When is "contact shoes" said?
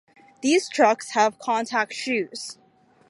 1.37-2.57